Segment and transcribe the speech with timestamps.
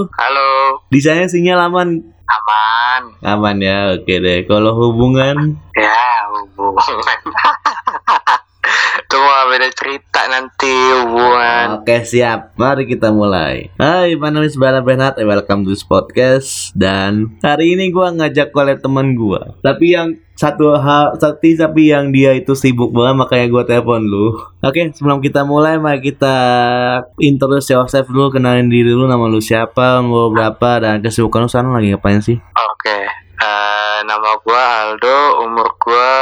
[0.00, 0.08] Halo.
[0.16, 0.48] Halo,
[0.88, 1.88] Di sana sinyal aman.
[2.24, 3.02] aman.
[3.20, 4.46] Aman ya, oke deh.
[4.46, 7.18] Kalau hubungan, Ya, hubungan.
[9.00, 9.68] Itu mah beda
[10.48, 11.66] hubungan.
[11.80, 12.56] oke siap.
[12.56, 13.68] Mari kita mulai.
[13.76, 16.72] Hai, my name is Bala Benat and welcome to this podcast.
[16.72, 19.60] Dan hari ini gua ngajak oleh teman gua.
[19.60, 24.40] Tapi yang satu hal, tapi tapi yang dia itu sibuk banget makanya gua telepon lu.
[24.64, 26.36] Oke, sebelum kita mulai, mari kita
[27.20, 31.76] introduce yourself dulu, kenalin diri lu, nama lu siapa, umur berapa, dan kesibukan lu sekarang
[31.76, 32.40] lagi ngapain sih?
[32.40, 32.98] Oke.
[33.40, 36.12] eh, nama gua Aldo, umur gua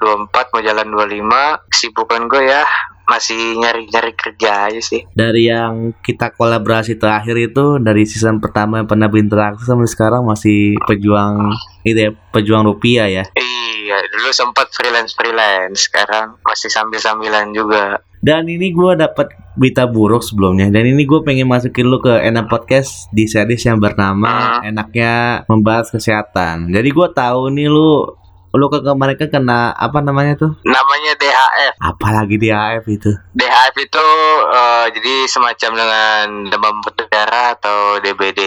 [0.00, 1.68] 24 mau jalan 25.
[1.72, 2.64] Kesibukan gua ya
[3.08, 5.02] masih nyari-nyari kerja aja sih.
[5.12, 10.78] dari yang kita kolaborasi terakhir itu dari season pertama yang pernah berinteraksi sampai sekarang masih
[10.86, 13.24] pejuang itu ya pejuang rupiah ya?
[13.34, 17.98] Iya, dulu sempat freelance-freelance, sekarang masih sambil-sambilan juga.
[18.22, 20.70] dan ini gue dapat berita buruk sebelumnya.
[20.70, 25.90] Dan ini gue pengen masukin lu ke enak podcast di series yang bernama enaknya membahas
[25.90, 26.70] kesehatan.
[26.70, 28.21] Jadi gue tahu nih lu
[28.52, 28.94] lu ke kan
[29.28, 31.72] kena apa namanya tuh Namanya DHF.
[31.80, 34.06] apalagi di AF itu DHF itu
[34.52, 38.40] eh, jadi semacam dengan demam berdarah atau DBD.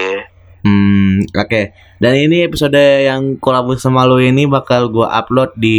[0.65, 1.61] Hmm, oke.
[2.01, 5.77] Dan ini episode yang kolaborasi sama lo ini bakal gua upload di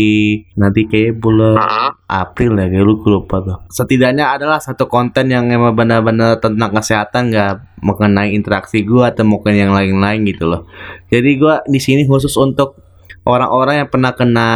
[0.54, 1.90] nanti kayak bulan Heeh.
[2.06, 3.58] April ya, kayak lu lupa tuh.
[3.66, 9.58] Setidaknya adalah satu konten yang emang benar-benar tentang kesehatan nggak mengenai interaksi gua atau mungkin
[9.58, 10.70] yang lain-lain gitu loh.
[11.10, 12.85] Jadi gua di sini khusus untuk
[13.26, 14.50] orang-orang yang pernah kena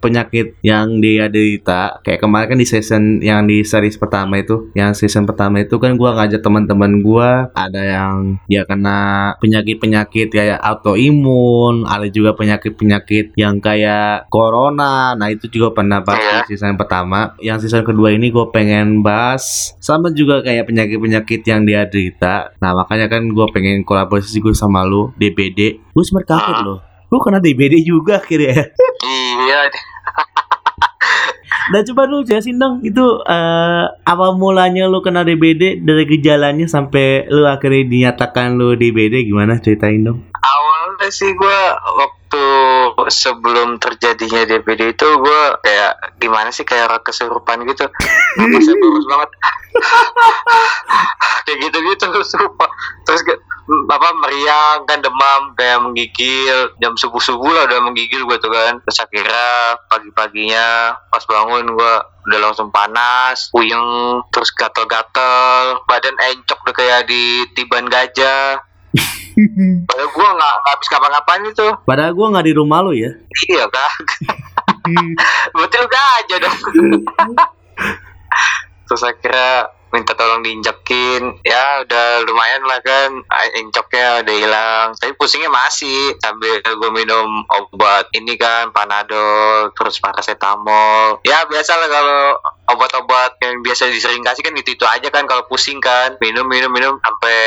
[0.00, 4.96] penyakit yang dia derita kayak kemarin kan di season yang di series pertama itu yang
[4.96, 11.84] season pertama itu kan gua ngajak teman-teman gua ada yang dia kena penyakit-penyakit kayak autoimun
[11.84, 15.12] ada juga penyakit-penyakit yang kayak corona.
[15.12, 16.48] Nah itu juga pernah bahas Iya.
[16.48, 17.36] di season pertama.
[17.36, 22.56] Yang season kedua ini gue pengen bahas sama juga kayak penyakit-penyakit yang dia derita.
[22.56, 26.64] Nah makanya kan gue pengen kolaborasi gue sama lu DBD gue sempat kaget Ah.
[26.64, 28.70] loh lu kena DBD juga akhirnya
[29.02, 29.60] Iya,
[31.70, 37.30] Nah coba lu jelasin dong itu eh, apa mulanya lu kena DBD dari gejalanya sampai
[37.30, 40.30] lu akhirnya dinyatakan lu DBD gimana ceritain dong?
[40.40, 42.44] awalnya sih gua waktu
[43.12, 47.86] sebelum terjadinya DBD itu gua kayak gimana sih kayak orang kesurupan gitu.
[48.38, 49.30] Napasnya bagus banget.
[51.46, 52.70] kayak gitu-gitu sumpah.
[53.70, 58.82] Apa meriang kan demam kayak menggigil jam subuh subuh lah udah menggigil gue tuh kan
[58.82, 66.74] terus akhirnya pagi-paginya pas bangun gua udah langsung panas puyeng terus gatel-gatel badan encok udah
[66.74, 68.58] kayak di tiban gajah
[69.88, 71.66] Padahal gue nggak habis kapan-kapan itu.
[71.86, 73.10] Padahal gua nggak di rumah lu ya.
[73.46, 73.64] Iya.
[75.54, 76.58] Berarti lu aja dong.
[78.90, 81.42] Terus akhirnya minta tolong diinjekin.
[81.42, 83.22] Ya udah lumayan lah kan.
[83.26, 84.88] Ah, encoknya udah hilang.
[84.96, 86.14] Tapi pusingnya masih.
[86.22, 91.22] Sambil gue minum obat ini kan panadol terus paracetamol.
[91.26, 92.22] Ya biasa lah kalau
[92.70, 96.14] obat-obat yang biasa disering kasih kan itu itu aja kan kalau pusing kan.
[96.22, 97.38] Minum minum minum sampai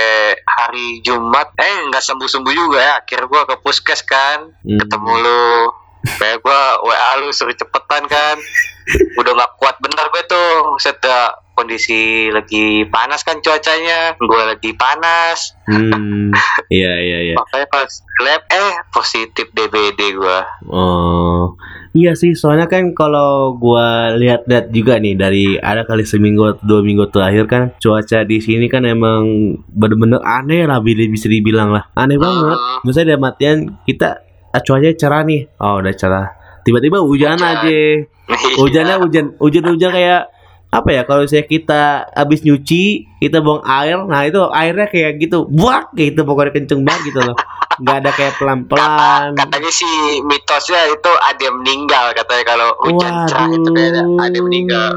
[0.59, 1.55] hari Jumat.
[1.57, 2.93] Eh nggak sembuh sembuh juga ya.
[2.99, 4.51] Akhirnya gue ke puskes kan.
[4.63, 4.79] Hmm.
[4.79, 5.47] ketemu lu.
[6.03, 8.35] Kayak gua WA lu suruh cepetan kan.
[9.15, 9.75] Udah gak kuat.
[9.79, 10.75] Bener gue tuh.
[10.75, 16.27] Setelah kondisi lagi panas kan cuacanya gue lagi panas Hmm,
[16.67, 17.35] iya iya iya.
[17.39, 17.87] makanya pas
[18.19, 21.55] lab eh positif DBD gua Oh,
[21.91, 22.35] iya sih.
[22.35, 27.47] Soalnya kan kalau gua lihat-lihat juga nih dari ada kali seminggu atau dua minggu terakhir
[27.47, 29.23] kan cuaca di sini kan emang
[29.71, 31.87] bener-bener aneh lah bisa dibilang lah.
[31.95, 32.59] Aneh banget.
[32.59, 32.79] Hmm.
[32.83, 33.57] Misalnya dalam artian
[33.87, 34.19] kita
[34.51, 35.41] ah, cuacanya cerah nih.
[35.63, 36.27] Oh, udah cerah.
[36.63, 37.55] Tiba-tiba hujan, Hujan.
[37.63, 37.71] aja.
[38.23, 38.55] Iya.
[38.55, 40.21] Hujannya hujan hujan-hujan kayak
[40.73, 45.45] apa ya kalau saya kita habis nyuci kita buang air nah itu airnya kayak gitu
[45.45, 47.37] buak kayak gitu pokoknya kenceng banget gitu loh.
[47.73, 49.33] Nggak ada kayak pelan-pelan.
[49.33, 54.35] Katanya sih mitosnya itu ada yang meninggal katanya kalau hujan cerah itu kayak ada, ada
[54.37, 54.91] yang meninggal.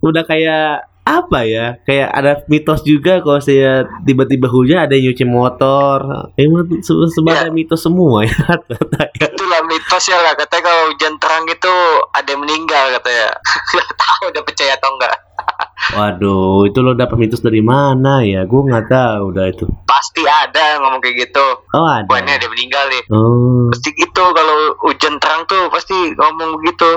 [0.00, 1.78] Udah kayak apa ya?
[1.80, 3.72] Kayak ada mitos juga kalau saya
[4.02, 5.98] tiba-tiba hujan ada yang nyuci motor.
[6.34, 8.34] Emang se- sebenarnya mitos semua ya.
[8.66, 9.06] katanya.
[9.24, 11.74] itulah mitosnya lah katanya kalau hujan terang itu
[12.10, 13.26] ada yang meninggal katanya
[13.70, 15.16] nggak tahu udah percaya atau enggak
[15.96, 18.42] Waduh, itu lo dapat mitos dari mana ya?
[18.42, 19.64] Gue nggak tahu udah itu.
[19.86, 22.02] pasti ada ngomong kayak gitu Oh ada.
[22.04, 26.90] ada yang meninggal nih Oh, pasti gitu kalau hujan terang tuh pasti ngomong begitu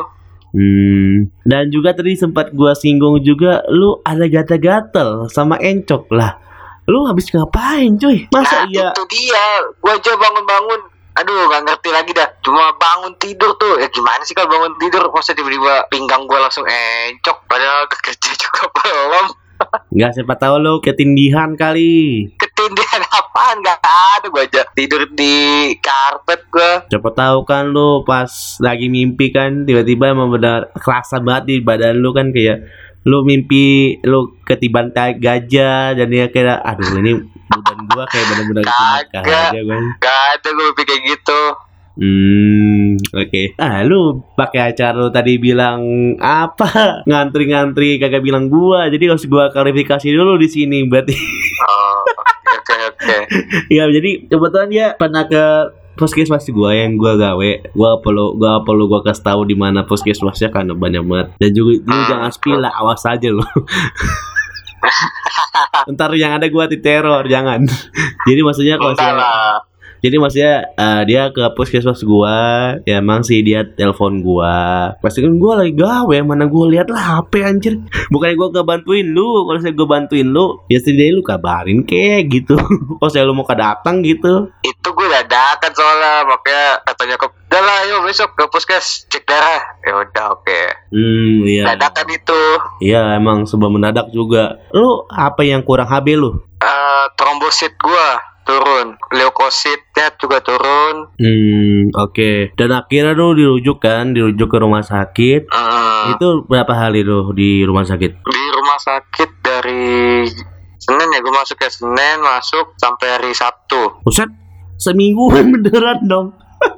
[0.53, 1.15] hmm.
[1.45, 6.37] Dan juga tadi sempat gua singgung juga, lu ada gatal-gatal sama encok lah.
[6.89, 8.25] Lu habis ngapain, cuy?
[8.33, 8.89] Masa nah iya?
[8.93, 9.45] itu dia
[9.81, 10.81] gua aja bangun-bangun
[11.19, 15.03] aduh nggak ngerti lagi dah cuma bangun tidur tuh ya gimana sih kalau bangun tidur
[15.11, 19.27] masa tiba-tiba pinggang gua langsung encok padahal kerja juga belum
[19.91, 22.31] Nggak siapa tahu lu ketindihan kali.
[22.69, 23.65] Ketindihan apaan?
[23.65, 26.71] Gak ada gue aja tidur di karpet gue.
[26.93, 28.29] Siapa tahu kan lu pas
[28.61, 32.69] lagi mimpi kan tiba-tiba emang benar kerasa banget di badan lu kan kayak
[33.09, 37.17] lu mimpi lu ketiban gajah dan dia kayak aduh ini
[37.49, 39.25] badan gua kayak benar-benar Kagak.
[39.49, 39.83] aja kan.
[39.97, 41.41] Gak ada gue mimpi kayak gitu.
[41.99, 43.59] Hmm, oke.
[43.59, 46.69] Ah, lu pakai acara lu tadi bilang apa?
[47.09, 48.93] Ngantri-ngantri kagak bilang gua.
[48.93, 51.17] Jadi harus gua klarifikasi dulu di sini berarti.
[51.65, 51.99] Oh,
[53.29, 53.69] oke oke.
[53.69, 55.43] ya, jadi kebetulan dia pernah ke
[55.95, 57.51] puskesmas gua yang gua gawe.
[57.75, 61.27] Gua perlu gua perlu gua kasih tahu di mana puskesmasnya karena banyak banget.
[61.37, 62.07] Dan juga lu Hmm.
[62.07, 63.43] jangan spill lah, awas aja lu.
[65.91, 67.67] Ntar yang ada gua diteror, jangan.
[68.27, 69.59] jadi maksudnya kalau lah.
[69.99, 72.37] Jadi maksudnya eh, dia ke puskesmas gua,
[72.83, 74.93] ya emang sih dia telepon gua.
[74.97, 77.73] Pasti kan gua lagi gawe, mana gua lihat lah HP anjir.
[78.07, 82.55] Bukannya gua kebantuin lu, kalau saya gua bantuin lu, ya setidaknya lu kabarin kayak gitu.
[82.97, 84.51] kalau saya lu mau kedatang gitu.
[84.61, 89.57] Itu gue dadakan soalnya makanya katanya ke udah lah yuk besok ke puskes cek darah
[89.81, 90.59] ya udah oke
[90.93, 91.65] Hmm, iya.
[91.65, 92.41] dadakan itu
[92.79, 94.61] Iya, emang sebab mendadak juga.
[94.69, 96.29] Lu apa yang kurang HB lu?
[96.59, 98.19] eh trombosit gua
[98.49, 102.55] turun leukositnya juga turun Hmm, oke.
[102.55, 105.45] Dan akhirnya lu dirujuk kan, dirujuk ke rumah sakit.
[105.47, 108.11] Hmm, Itu berapa hari lu di rumah sakit?
[108.17, 110.25] di rumah sakit dari
[110.75, 114.31] Senin ya gue masuk ya Senin masuk sampai hari Sabtu Buset,
[114.75, 116.27] seminggu beneran dong.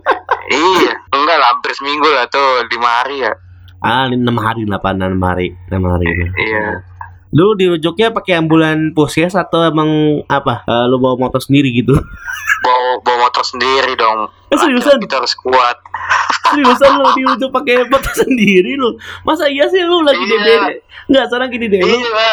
[0.51, 3.33] iya enggak lah hampir seminggu lah tuh lima hari ya
[3.79, 6.05] Ah, enam hari, delapan enam hari, enam hari.
[6.37, 6.85] iya
[7.31, 9.87] Lu dirujuknya pakai ambulan puskes atau emang
[10.27, 10.63] apa?
[10.63, 11.95] Eh, lu bawa motor sendiri gitu?
[12.65, 14.99] bawa bawa motor sendiri dong Eh, seriusan?
[14.99, 15.77] kita harus kuat
[16.51, 18.93] Seriusan lu dirujuk pakai motor sendiri lu?
[19.21, 20.29] Masa iya sih lu lagi Iya.
[20.29, 20.65] DBD?
[21.07, 21.87] Enggak, sekarang gini deh lu.
[21.89, 22.31] iya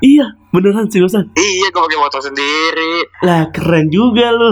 [0.00, 1.30] Iya, beneran seriusan.
[1.34, 4.50] iya gue pakai motor sendiri Lah, keren juga lu.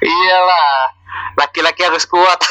[0.00, 0.90] iyalah
[1.40, 2.36] laki-laki harus kuat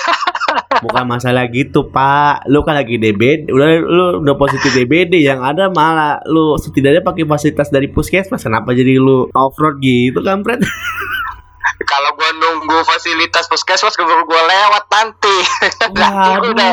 [0.85, 2.49] Bukan masalah gitu, Pak.
[2.49, 7.25] Lu kan lagi DBD, udah lu udah positif DBD yang ada malah lu setidaknya pakai
[7.25, 8.45] fasilitas dari puskesmas.
[8.45, 10.63] Kenapa jadi lu off-road gitu kan, Fred?
[11.89, 15.37] kalau gua nunggu fasilitas puskesmas keburu gua lewat nanti
[15.95, 16.71] nanti gua udah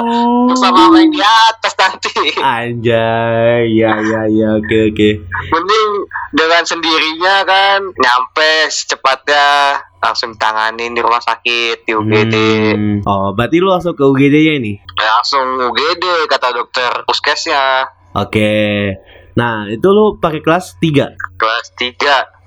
[0.50, 5.10] bersama sama yang di atas nanti Anjay, ya ya ya, oke oke.
[5.52, 5.90] mending
[6.34, 12.34] dengan sendirinya kan nyampe secepatnya langsung tanganin di rumah sakit di UGD
[12.76, 12.98] Hmm.
[13.02, 14.78] Oh, berarti lu langsung ke UGD ya ini?
[14.96, 18.94] langsung UGD kata dokter puskesnya Oke.
[19.34, 21.12] Nah, itu lu pakai kelas 3.
[21.36, 21.98] kelas 3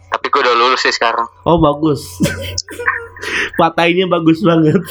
[0.09, 2.01] tapi gua udah lulus sih sekarang Oh, bagus.
[3.59, 4.79] Patainya bagus banget.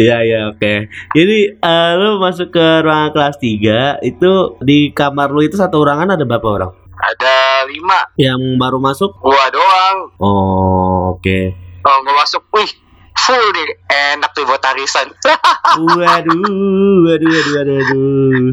[0.00, 0.88] Iya, iya, oke.
[1.12, 6.16] Jadi, eh, lu masuk ke ruangan kelas 3, itu di kamar lu itu satu ruangan
[6.16, 6.72] ada berapa orang?
[7.02, 7.34] Ada
[7.66, 9.10] lima Yang baru masuk?
[9.18, 11.38] gua doang Oh, oke.
[11.80, 12.70] kalau gua masuk wih
[13.30, 13.68] full nih
[14.18, 15.06] enak tuh buat arisan
[15.70, 16.02] Waduh,
[17.06, 18.50] waduh, waduh, waduh, waduh.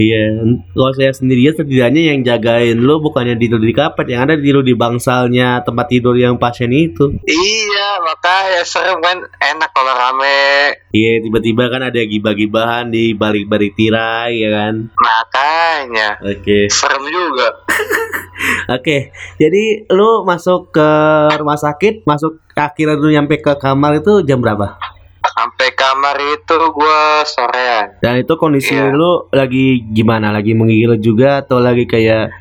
[0.00, 4.64] Iya, kalau saya sendirian setidaknya yang jagain lo bukannya tidur di kapet, yang ada tidur
[4.64, 7.20] di bangsalnya tempat tidur yang pasien itu.
[7.28, 10.72] Iya, makanya serem kan enak kalau rame.
[10.92, 14.74] Iya, tiba-tiba kan ada gibah-gibahan di balik-balik tirai, ya kan?
[14.94, 17.48] Makanya Oke, serem juga.
[18.68, 18.96] oke.
[19.36, 20.88] Jadi lo masuk ke
[21.36, 24.76] rumah sakit, masuk akhirnya lu nyampe ke kamar itu jam berapa?
[25.20, 27.96] Sampai kamar itu gua sorean.
[28.00, 28.92] Dan itu kondisi Iya.
[28.92, 30.32] lu lagi gimana?
[30.32, 32.32] Lagi menggigil juga atau lagi kayak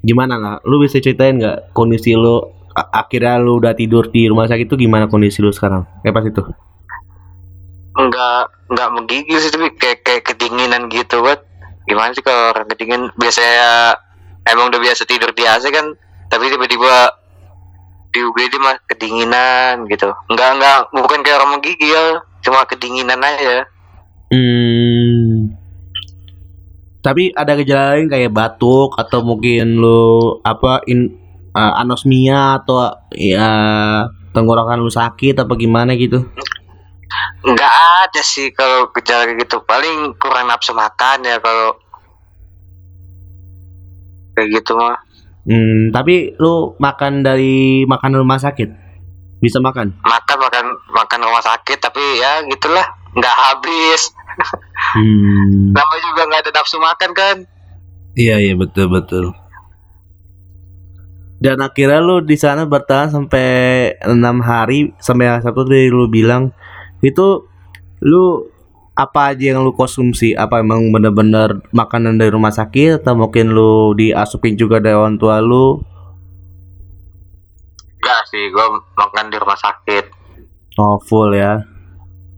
[0.00, 0.56] gimana lah?
[0.64, 2.40] Lu bisa ceritain nggak kondisi lu
[2.72, 5.84] akhirnya lu udah tidur di rumah sakit itu gimana kondisi lu sekarang?
[6.04, 6.42] Kayak pas itu.
[7.92, 11.44] Enggak enggak menggigil sih tapi kayak kayak kedinginan gitu buat.
[11.84, 13.96] Gimana sih kalau orang kedinginan biasanya
[14.46, 15.94] emang udah biasa tidur di AC kan,
[16.30, 17.22] tapi tiba-tiba
[18.12, 20.12] di UGD mah kedinginan gitu.
[20.28, 23.64] Enggak enggak bukan kayak orang menggigil, cuma kedinginan aja.
[24.28, 25.56] Hmm.
[27.02, 31.18] Tapi ada gejala lain kayak batuk atau mungkin lu apa in
[31.50, 33.50] uh, anosmia atau ya
[34.30, 36.22] tenggorokan lu sakit apa gimana gitu?
[37.42, 37.74] Enggak
[38.06, 39.60] ada sih kalau gejala gitu.
[39.66, 41.74] Paling kurang nafsu makan ya kalau
[44.36, 44.98] kayak gitu mah.
[45.42, 48.70] Hmm, tapi lu makan dari makan rumah sakit?
[49.42, 49.90] Bisa makan?
[50.06, 52.86] Makan makan makan rumah sakit tapi ya gitulah
[53.18, 54.12] nggak habis.
[54.96, 55.74] Hmm.
[55.74, 57.36] Nama juga nggak ada nafsu makan kan.
[58.14, 59.34] Iya iya betul betul.
[61.42, 63.48] Dan akhirnya lu di sana bertahan sampai
[64.06, 66.54] enam hari sampai satu dari lu bilang
[67.02, 67.50] itu
[67.98, 68.51] lu
[68.92, 70.32] apa aja yang lu konsumsi?
[70.32, 75.40] Apa emang bener-bener makanan dari rumah sakit atau mungkin lu diasupin juga dari orang tua
[75.40, 75.80] lu?
[77.98, 80.04] Enggak sih, gue makan di rumah sakit.
[80.76, 81.62] Oh, full ya.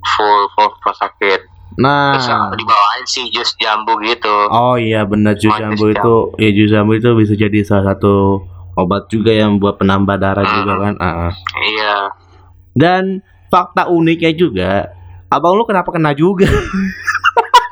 [0.05, 1.41] Full, full rumah sakit.
[1.75, 4.31] Nah, Terus dibawain sih jus jambu gitu.
[4.47, 7.91] oh iya bener jus Oh, jambu jus itu, ya jus jambu itu bisa jadi salah
[7.91, 8.47] satu
[8.79, 10.55] obat juga yang buat penambah darah Hmm.
[10.63, 10.95] juga kan.
[11.03, 11.33] Ah, ah.
[11.59, 11.97] Iya.
[12.79, 13.05] Dan
[13.51, 14.94] fakta uniknya juga,
[15.35, 16.47] abang lu kenapa kena juga?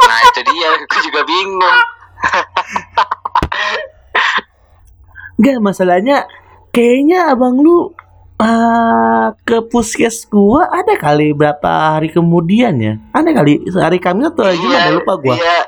[0.02, 1.78] Nah itu dia, gue juga bingung.
[5.40, 6.26] Enggak, masalahnya
[6.74, 7.94] kayaknya abang lu
[8.36, 12.94] ah, ke puskes gua ada kali berapa hari kemudian ya?
[13.14, 15.34] Ada kali sehari kami atau hari Jumat ya lupa gua.
[15.38, 15.58] Dia,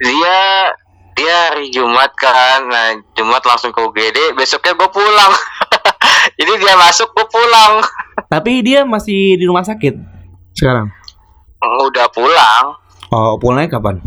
[0.00, 0.38] dia,
[1.18, 2.64] dia hari Jumat kan.
[2.66, 4.38] Nah Jumat langsung ke UGD.
[4.38, 5.32] Besoknya gue pulang.
[6.40, 7.84] Jadi dia masuk, gue pulang.
[8.28, 9.94] Tapi dia masih di rumah sakit
[10.56, 10.88] sekarang.
[11.60, 12.64] Udah pulang.
[13.12, 14.00] Oh, pulangnya kapan?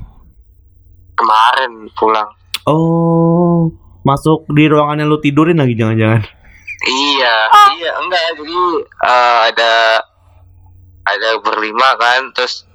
[1.14, 2.30] Kemarin pulang.
[2.66, 3.70] Oh,
[4.02, 6.24] masuk di ruangan yang lu tidurin lagi jangan-jangan.
[6.84, 7.36] Iya,
[7.80, 8.24] iya enggak.
[8.40, 9.74] Jadi eh, ada
[11.04, 12.32] ada berlima kan.
[12.34, 12.66] Terus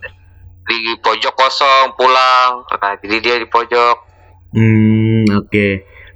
[0.69, 2.63] di pojok kosong pulang.
[2.69, 3.97] Nah jadi dia di pojok.
[4.53, 5.69] Hmm, oke.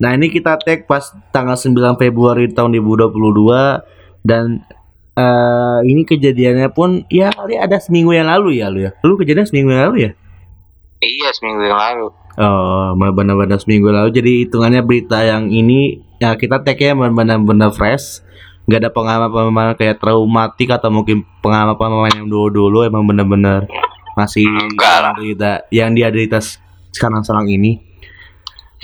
[0.02, 4.66] Nah, ini kita tag pas tanggal 9 Februari tahun 2022 dan
[5.12, 8.90] eh ini kejadiannya pun ya kali ada seminggu yang lalu ya lu ya.
[9.04, 10.12] Lu kejadian seminggu yang lalu ya?
[11.02, 12.06] Iya seminggu yang lalu.
[12.40, 14.08] Oh, benar-benar seminggu lalu.
[14.14, 18.24] Jadi hitungannya berita yang ini ya kita tag ya benar-benar fresh.
[18.64, 23.66] Nggak ada pengalaman-pengalaman kayak traumatik atau mungkin pengalaman-pengalaman yang dulu-dulu emang benar-benar
[24.16, 25.12] masih Enggak lah.
[25.68, 26.38] yang dia derita
[26.94, 27.82] sekarang-sekarang ini.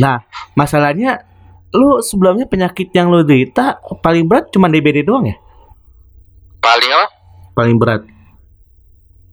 [0.03, 0.25] Nah,
[0.59, 1.25] masalahnya
[1.73, 5.37] lu sebelumnya penyakit yang lu derita paling berat cuma DBD doang ya?
[6.59, 7.07] Paling apa?
[7.55, 8.03] Paling berat.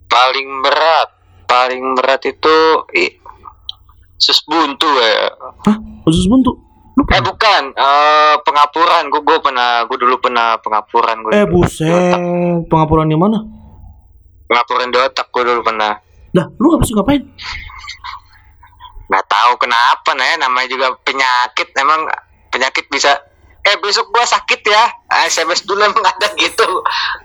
[0.05, 1.09] Paling berat.
[1.45, 2.55] Paling berat itu
[2.95, 3.15] i-
[4.15, 5.29] sus buntu ya.
[6.01, 6.51] Khusus buntu.
[6.95, 9.11] Lu Eh bukan, eh pengapuran.
[9.11, 11.19] Gue gue pernah, gue dulu pernah pengapuran.
[11.21, 12.15] Gua Eh buset,
[12.65, 13.43] pengapuran di mana?
[14.47, 15.99] Pengapuran di otak gue dulu pernah.
[16.31, 17.19] Dah, lu sih ngapain?
[19.05, 21.75] Nggak tahu kenapa nih, namanya juga penyakit.
[21.75, 22.07] Emang
[22.49, 23.11] penyakit bisa.
[23.75, 24.87] Eh besok gua sakit ya.
[25.11, 26.63] Ah, SMS dulu emang ada gitu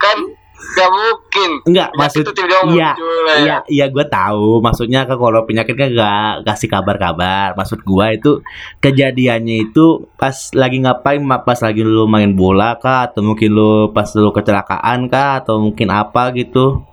[0.03, 0.19] kan?
[0.61, 1.51] Gak mungkin.
[1.73, 3.37] Enggak, maksud itu tiba-tiba iya, muncul, ya.
[3.41, 4.61] Iya, iya gue tahu.
[4.61, 7.57] Maksudnya kan kalau penyakit kan gak kasih kabar-kabar.
[7.57, 8.45] Maksud gua itu
[8.85, 11.25] kejadiannya itu pas lagi ngapain?
[11.49, 13.09] Pas lagi lu main bola kah?
[13.09, 15.41] Atau mungkin lu pas lu kecelakaan kah?
[15.41, 16.85] Atau mungkin apa gitu?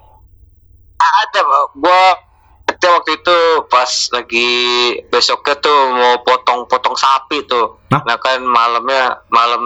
[0.97, 1.41] ada
[1.77, 2.03] gua
[2.67, 3.37] itu waktu itu
[3.67, 4.49] pas lagi
[5.05, 8.01] besoknya tuh mau potong-potong sapi tuh Hah?
[8.03, 9.63] nah kan malamnya malam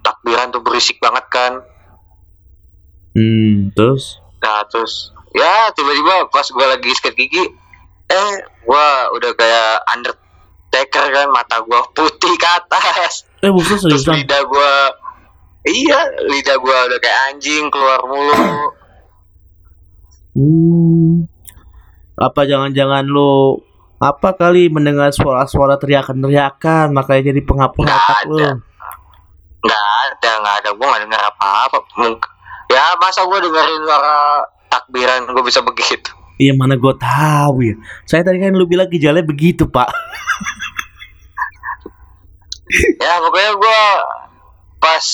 [0.00, 1.52] takbiran tuh berisik banget kan
[3.12, 4.16] Hmm, terus?
[4.38, 7.44] nah terus ya tiba-tiba pas gua lagi sikat gigi
[8.06, 14.16] eh gua udah kayak undertaker kan mata gua putih ke atas Eh, terus seriusan?
[14.16, 14.72] lidah gua
[15.62, 18.72] iya lidah gua udah kayak anjing keluar mulu
[20.32, 21.28] Hmm.
[22.22, 23.58] Apa jangan-jangan lu
[23.98, 28.38] apa kali mendengar suara-suara teriakan-teriakan makanya jadi pengapur Nggak otak lu?
[29.62, 31.78] nggak ada nggak ada gue nggak dengar apa-apa
[32.66, 36.10] ya masa gue dengerin suara takbiran gue bisa begitu
[36.42, 37.74] Iya mana gue tahu ya.
[38.02, 39.86] Saya tadi kan lu bilang gejalanya begitu pak.
[42.98, 43.80] ya pokoknya gue
[44.82, 45.04] pas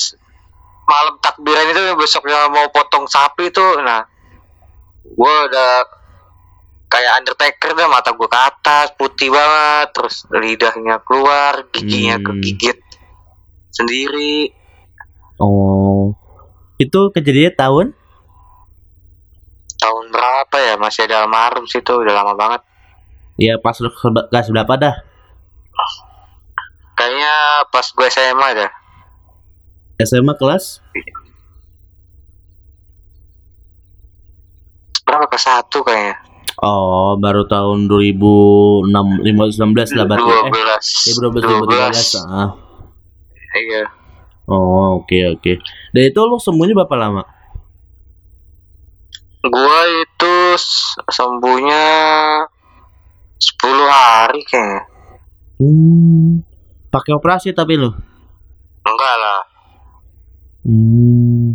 [0.88, 4.06] malam takbiran itu besoknya mau potong sapi itu nah
[5.04, 5.97] gue udah
[6.88, 12.24] kayak undertaker dah mata gue ke atas putih banget terus lidahnya keluar giginya Hmm.
[12.26, 12.78] kegigit
[13.70, 14.52] sendiri
[15.36, 16.18] Oh,
[16.76, 17.86] itu kejadian tahun?
[19.78, 22.62] tahun berapa ya masih ada almarhum sih itu udah lama banget
[23.36, 24.96] Ya pas lu ke- kelas berapa dah?
[26.92, 27.30] kayaknya
[27.68, 28.70] pas gue SMA dah
[30.00, 30.82] SMA kelas?
[35.00, 36.18] berapa ke satu kayaknya
[36.58, 38.90] Oh, baru tahun 2006
[39.22, 40.26] 2019 lah berarti.
[40.26, 42.26] dua Eh, belas eh 2012 2013.
[42.26, 42.50] Ah.
[43.54, 43.84] iya
[44.44, 45.52] Oh, oke oke.
[45.92, 47.22] Dan itu lu semuanya berapa lama?
[49.40, 50.34] gua itu
[51.06, 51.84] sembuhnya
[53.38, 54.82] 10 hari kayaknya
[55.56, 56.42] Hmm.
[56.88, 57.90] Pakai operasi tapi lu.
[58.80, 59.40] enggak lah
[60.60, 61.54] Hmm.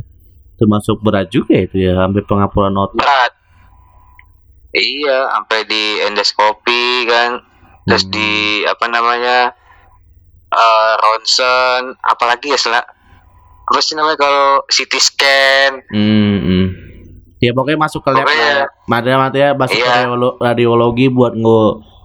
[0.55, 2.97] Termasuk berat juga itu ya, sampai pengapuran otak.
[2.97, 3.31] berat
[4.73, 7.39] iya sampai di endoskopi kan
[7.83, 8.11] terus Hmm.
[8.11, 8.31] di
[8.63, 9.37] apa namanya
[10.49, 16.67] eh ronsen apalagi ya sel apa sih namanya kalau CT scan Hmm, hmm.
[17.37, 20.07] Ya pokoknya masuk ke lab ya masuk ke Iya.
[20.07, 21.59] radiolo- radiologi buat nge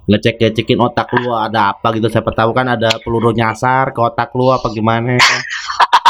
[0.08, 4.34] ngecek ngecekin otak lu ada apa gitu siapa tahu kan ada peluru nyasar ke otak
[4.34, 5.40] lu apa gimana kan.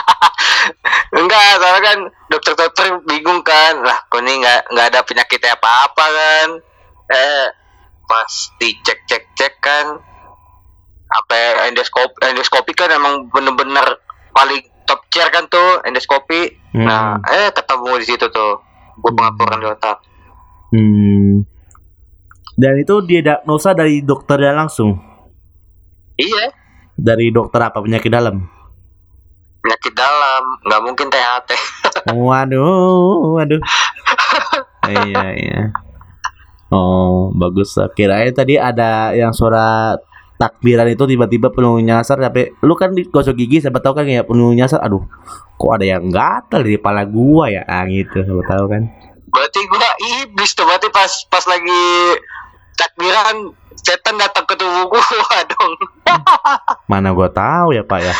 [1.18, 1.98] Enggak, soalnya kan
[2.30, 3.82] dokter-dokter bingung kan.
[3.82, 6.48] Lah, kok ini nggak nggak ada penyakit apa-apa kan?
[7.10, 7.46] Eh,
[8.06, 8.32] pas
[8.62, 9.98] dicek-cek-cek kan,
[11.08, 13.98] sampai endoskopi, endoskopi kan emang bener-bener
[14.32, 16.54] paling top chair kan tuh endoskopi.
[16.72, 16.86] Hmm.
[16.86, 18.62] Nah, eh ketemu di situ tuh,
[19.00, 19.98] gue pengapuran di otak.
[20.72, 21.44] Hmm.
[22.58, 24.98] Dan itu dia diagnosa dari dokternya langsung.
[26.18, 26.50] Iya,
[26.98, 28.57] Dari dokter apa penyakit dalam?
[29.68, 31.50] Penyakit dalam, nggak mungkin THT.
[32.16, 33.60] Waduh, waduh.
[34.88, 35.60] iya, iya.
[36.72, 37.76] Oh, bagus.
[37.92, 39.92] Kirain tadi ada yang suara
[40.40, 44.22] takbiran itu tiba-tiba penuh nyasar tapi lu kan di gosok gigi siapa tahu kan ya
[44.22, 45.02] penuh nyasar aduh
[45.58, 48.86] kok ada yang gatal di kepala gua ya ah, gitu siapa tahu kan
[49.28, 49.90] Berarti gua
[50.24, 51.84] iblis tuh, berarti pas pas lagi
[52.78, 55.02] takbiran setan datang ke tubuh gua
[55.50, 55.74] dong.
[56.86, 58.14] mana gua tahu ya pak ya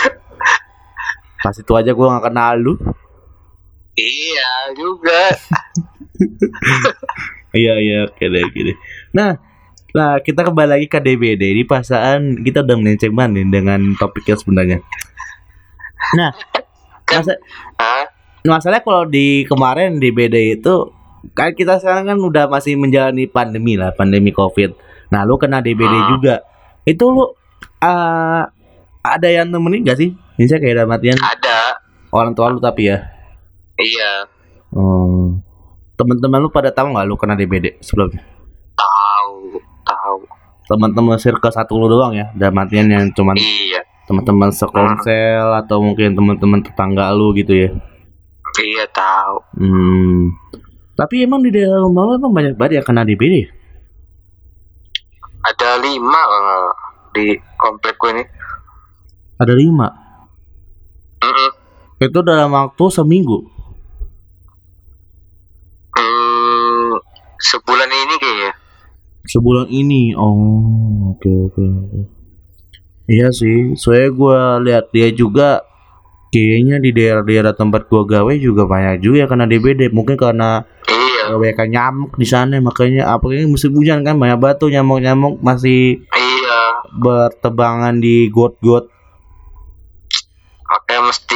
[1.38, 2.75] pas itu aja gua nggak kenal lu
[3.95, 5.23] Iya juga.
[7.50, 8.76] Iya iya oke deh oke deh.
[9.16, 9.40] Nah,
[9.90, 14.37] nah kita kembali lagi ke DBD di pasaan kita udah melenceng banget nih dengan topiknya
[14.37, 14.78] sebenarnya.
[16.14, 16.30] Nah,
[17.09, 17.40] masa,
[17.80, 18.04] Hah?
[18.45, 20.92] masalahnya kalau di kemarin DBD itu
[21.33, 24.77] kan kita sekarang kan udah masih menjalani pandemi lah pandemi COVID.
[25.09, 26.09] Nah, lu kena DBD Hmm.
[26.14, 26.44] juga.
[26.85, 27.24] Itu lu
[27.81, 28.42] eh,
[29.03, 30.12] ada yang nemenin gak sih?
[30.38, 31.59] Misalnya kayak dalam artian Ada.
[32.09, 32.98] orang tua lu tapi ya.
[33.74, 34.12] Iya.
[34.70, 35.35] Oh.
[35.94, 38.22] Teman-teman lu pada tahu nggak lu kena DBD sebelumnya?
[38.72, 40.18] Tahu, tahu.
[40.64, 43.81] teman-teman circle satu lu doang ya dalam artian yang cuman Iya.
[44.05, 47.70] teman-teman sekonsel atau mungkin teman-teman tetangga lu gitu ya
[48.55, 49.37] Iya tahu.
[49.57, 50.20] hmm.
[50.92, 53.48] tapi emang di daerah rumah lu emang banyak banget yang kena DBD?
[55.40, 56.68] Ada lima eh,
[57.11, 58.24] di komplek gue ini.
[59.37, 59.88] ada lima
[61.18, 61.50] Mm-mm.
[61.98, 63.38] itu dalam waktu seminggu
[65.90, 66.94] Hmm,
[67.40, 68.52] sebulan ini kayaknya.
[69.24, 72.00] sebulan ini oh oke oke oke.
[73.07, 75.61] iya sih soalnya gua lihat dia juga
[76.31, 81.37] kayaknya di daerah-daerah tempat gua gawe juga banyak juga yang kena DBD mungkin karena Iya,
[81.37, 86.61] banyak nyamuk di sana makanya apalagi musim hujan kan banyak batu nyamuk-nyamuk masih iya.
[86.96, 88.88] bertebangan di got-got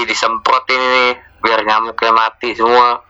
[0.07, 1.11] Disemprot ini nih,
[1.43, 3.03] biar nyamuknya mati semua.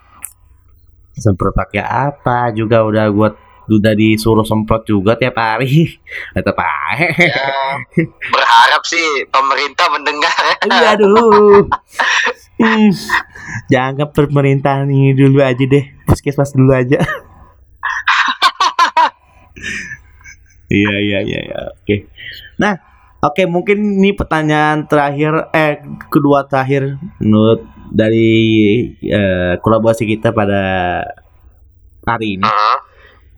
[1.12, 2.50] semprot pakai apa?
[2.56, 3.36] Juga udah gua
[3.68, 5.86] udah disuruh semprot juga tiap hari.
[6.34, 7.08] Tetap aja.
[7.08, 7.48] Ya,
[8.32, 10.34] berharap sih pemerintah mendengar.
[10.66, 11.68] iya aduh.
[12.62, 12.94] Hmm.
[13.66, 15.84] jangan ke pemerintahan ini dulu aja deh.
[16.08, 16.98] Puskesmas dulu aja.
[20.72, 21.58] Iya iya iya iya.
[21.76, 22.08] Oke.
[22.56, 22.91] Nah
[23.22, 25.78] oke mungkin ini pertanyaan terakhir eh
[26.10, 27.62] kedua terakhir menurut
[27.94, 28.34] dari
[29.06, 30.62] eh, kolaborasi kita pada
[32.02, 32.50] hari ini.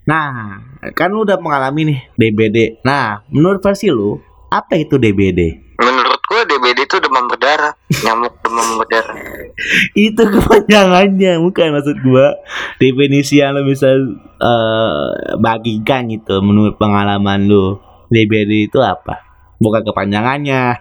[0.08, 0.60] Nah
[0.96, 4.16] kan lu udah mengalami nih DBD nah menurut versi lu
[4.48, 7.74] apa itu DBD Menurut gue DBD itu demam berdarah,
[8.06, 9.18] nyamuk demam berdarah.
[10.06, 12.38] itu kepanjangannya bukan maksud gua.
[12.78, 13.90] Definisi yang lo bisa
[14.38, 15.04] eh,
[15.42, 19.33] bagikan gitu menurut pengalaman lu DBD itu apa
[19.64, 20.76] bukan kepanjangannya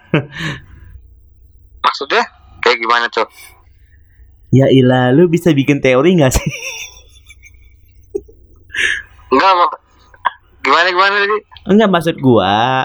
[1.80, 2.24] Maksudnya
[2.60, 3.28] kayak gimana tuh?
[4.50, 6.52] ya ilah lu bisa bikin teori nggak sih
[9.30, 9.54] Enggak.
[10.62, 11.38] Gimana gimana tadi?
[11.66, 12.84] enggak maksud gua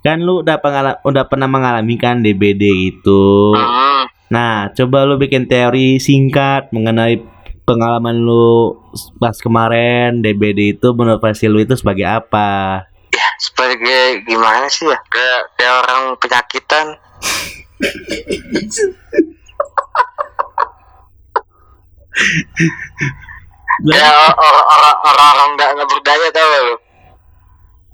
[0.00, 5.46] kan lu udah pengala- udah pernah mengalami kan DBD itu Hmm, nah coba lu bikin
[5.46, 7.22] teori singkat mengenai
[7.62, 8.74] pengalaman lu
[9.16, 12.84] pas kemarin DBD itu menurut versi lu itu sebagai apa
[13.38, 14.98] sebagai gimana sih ya?
[15.08, 16.86] Kayak kayak orang penyakitan.
[23.86, 26.76] Ya orang-orang orang nggak nggak berdaya tau lu?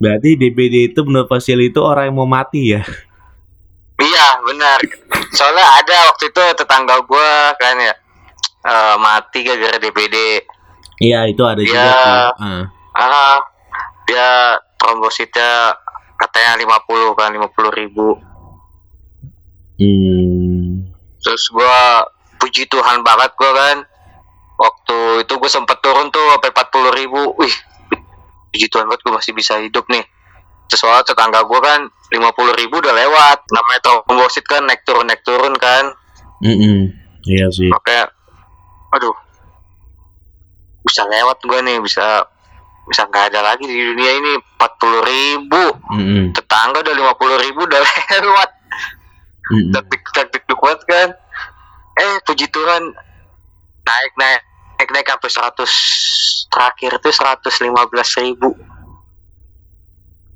[0.00, 2.82] Berarti DBD itu menurut Fasil itu orang yang mau mati ya?
[4.00, 4.80] Iya benar.
[5.30, 7.94] Soalnya ada waktu itu tetangga gua kan ya
[8.64, 10.16] eh, mati gara-gara DBD.
[11.04, 11.92] Iya itu ada juga Ya.
[11.92, 12.16] sih.
[12.40, 12.64] Ah.
[12.94, 13.36] Ah,
[14.06, 14.30] dia
[14.84, 15.72] trombositnya
[16.20, 18.20] katanya 50 kan 50 ribu.
[19.80, 20.92] Hmm.
[21.24, 22.04] Terus gua
[22.36, 23.76] puji Tuhan banget gua kan.
[24.54, 27.34] Waktu itu gue sempet turun tuh sampai 40 ribu.
[27.40, 27.54] Wih,
[28.54, 30.04] puji Tuhan banget gue masih bisa hidup nih.
[30.70, 31.80] Terus soalnya tetangga gua kan
[32.12, 33.50] 50 ribu udah lewat.
[33.50, 35.90] Namanya trombosit kan naik turun naik turun kan.
[36.44, 36.92] Mm-mm.
[37.24, 37.72] Iya sih.
[37.72, 38.12] Makanya,
[38.92, 39.16] aduh.
[40.84, 42.28] bisa lewat gue nih bisa
[42.88, 46.24] bisa nggak ada lagi di dunia ini empat puluh ribu Mm-mm.
[46.36, 47.80] tetangga udah lima puluh ribu udah
[48.24, 48.50] lewat
[49.52, 49.72] Mm-mm.
[49.72, 51.12] taktik taktik kuat kan
[51.94, 52.82] eh puji Tuhan
[53.84, 54.42] naik naik
[54.80, 58.50] naik naik sampai 100 terakhir tuh 115 ribu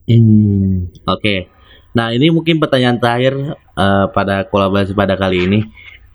[0.08, 1.52] Hmm, Oke.
[1.92, 5.60] Nah ini mungkin pertanyaan terakhir eh, pada kolaborasi pada kali ini.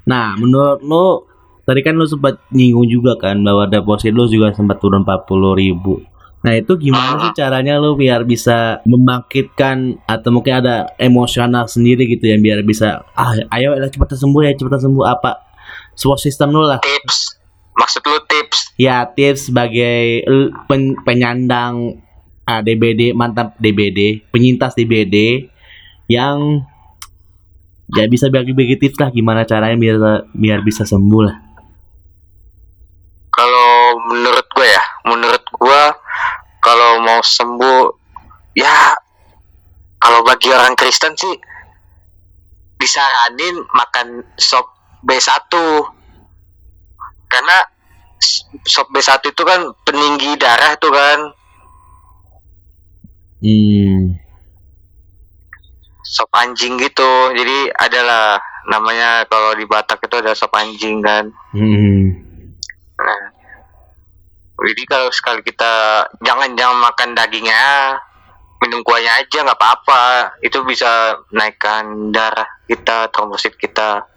[0.09, 1.29] Nah menurut lu
[1.63, 6.01] tadi kan lu sempat nyinggung juga kan bahwa deposit lu juga sempat turun 40 ribu.
[6.43, 12.27] Nah itu gimana sih caranya lu biar bisa membangkitkan atau mungkin ada emosional sendiri gitu
[12.27, 15.07] ya biar bisa ah ayo lah cepat sembuh ya cepat sembuh.
[15.07, 15.39] Apa
[15.95, 16.83] support system lu lah.
[16.83, 17.39] Tips.
[17.79, 18.75] Maksud lu tips.
[18.75, 20.27] Ya tips sebagai
[20.67, 22.03] pen- penyandang
[22.43, 25.47] ah, DBD mantap DBD penyintas DBD
[26.11, 26.67] yang
[27.95, 29.97] ya bisa bagi-bagi tips lah gimana caranya biar
[30.35, 31.37] biar bisa sembuh lah.
[33.33, 34.42] Kalau menurut
[37.23, 37.83] sembuh.
[38.53, 38.93] Ya
[39.97, 41.33] kalau bagi orang Kristen sih
[42.77, 44.67] disaranin makan sop
[45.07, 45.47] B1
[47.31, 47.57] karena
[48.67, 51.19] sop B1 itu kan peninggi darah tuh kan.
[53.43, 54.19] Hmm.
[56.03, 57.33] Sop anjing gitu.
[57.33, 61.31] Jadi adalah namanya kalau di Batak itu ada sop anjing kan.
[61.51, 62.22] Hmm
[64.63, 67.99] jadi kalau sekali kita jangan jangan makan dagingnya,
[68.63, 70.03] minum kuahnya aja nggak apa-apa.
[70.39, 74.07] Itu bisa naikkan darah kita, trombosit kita.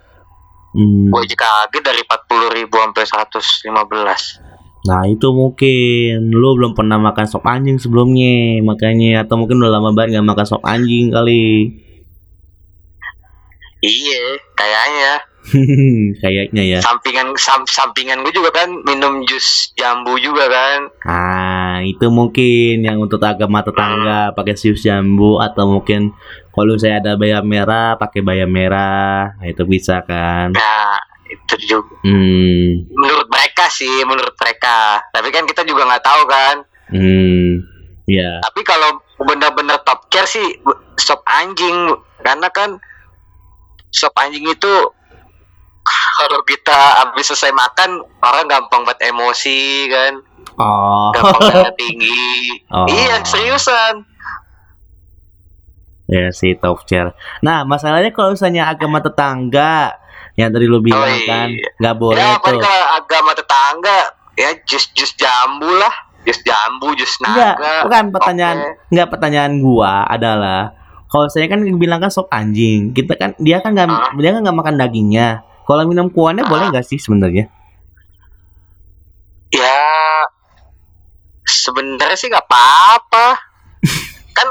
[0.71, 1.11] hmm.
[1.11, 4.47] Gue aja kaget dari 40 ribu sampai 115.
[4.87, 9.91] nah itu mungkin lu belum pernah makan sop anjing sebelumnya makanya atau mungkin udah lama
[9.91, 11.75] banget gak makan sop anjing kali
[13.77, 15.13] Iya, kayaknya.
[16.23, 20.79] kayaknya ya Sampingan sam, sampingan gue juga kan minum jus jambu juga kan.
[21.07, 26.11] Ah, itu mungkin yang untuk agama tetangga pakai sius jambu atau mungkin
[26.51, 30.51] kalau saya ada bayam merah pakai bayam merah, nah, itu bisa kan?
[30.51, 30.97] Nah,
[31.29, 34.99] itu juga Hmm, menurut mereka sih, menurut mereka.
[35.13, 36.55] Tapi kan kita juga nggak tahu kan.
[36.91, 37.49] hmm,
[38.09, 40.45] ya, Tapi kalau benar-benar top care sih
[40.97, 42.77] sop anjing karena kan
[43.89, 44.73] sop anjing itu
[46.17, 50.13] kalau kita habis selesai makan orang gampang buat emosi kan
[50.55, 52.83] oh, gampang tinggi Oh.
[52.85, 54.03] iya seriusan
[56.05, 57.11] ya sih top chair.
[57.39, 59.91] Nah, masalahnya kalau misalnya agama tetangga
[60.35, 61.27] yang tadi lu bilang Oh, iya.
[61.27, 61.47] kan
[61.77, 62.59] nggak boleh ya tuh.
[62.59, 63.97] kalau agama tetangga
[64.33, 65.91] ya jus jus jambu lah
[66.23, 68.71] jus jambu jus Enggak, naga bukan pertanyaan Oke.
[68.87, 70.61] enggak pertanyaan gua adalah
[71.07, 74.11] kalau saya kan bilang kan sop anjing, kita kan dia kan nggak Ah.
[74.13, 75.39] dia kan nggak makan dagingnya.
[75.67, 76.49] Kalau minum kuahnya Ah.
[76.49, 77.51] boleh nggak sih sebenarnya?
[79.47, 79.79] ya
[81.43, 83.39] sebenarnya sih nggak apa-apa
[84.37, 84.47] kan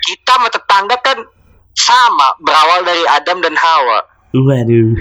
[0.00, 1.18] kita sama tetangga kan
[1.72, 4.96] sama berawal dari Adam dan Hawa Waduh.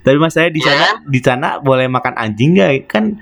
[0.00, 0.96] Tapi mas saya di Iya sana kan?
[1.04, 2.88] di sana boleh makan anjing nggak?
[2.88, 3.20] Kan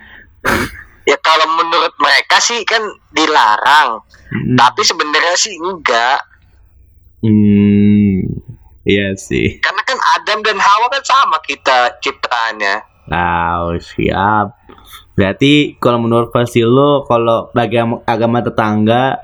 [1.02, 2.78] ya kalau menurut mereka sih kan
[3.10, 3.98] dilarang
[4.30, 6.22] hmm, tapi sebenarnya sih enggak
[7.20, 8.22] hmm,
[8.84, 9.58] iya sih.
[9.58, 14.54] karena kan Adam dan Hawa kan sama kita ciptaannya Oh, siap.
[15.12, 19.18] Berarti kalau menurut versi lo kalau bagi am- agama tetangga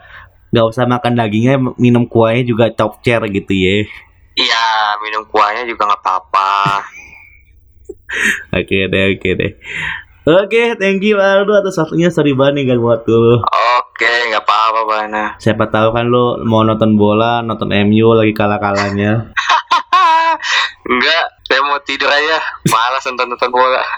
[0.51, 3.87] nggak usah makan dagingnya minum kuahnya juga top chair gitu ya.
[4.35, 4.67] iya
[4.99, 6.83] minum kuahnya juga nggak apa-apa
[8.59, 9.53] Oke deh, oke deh.
[10.27, 12.09] Oke, thank you Aldo atas waktunya.
[12.09, 13.41] Sorry banget nih gak buat lu.
[13.41, 19.33] oke nggak apa-apa Bana Siapa tahu kan lu mau nonton bola, nonton MU lagi kalah-kalahnya.
[20.89, 23.85] enggak saya mau tidur aja malas nonton-nonton bola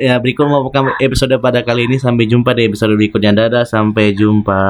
[0.00, 2.00] Ya, berikut mau buka episode pada kali ini.
[2.00, 3.36] Sampai jumpa di episode berikutnya.
[3.36, 4.62] Dadah, sampai jumpa.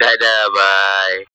[0.00, 1.28] dadah bye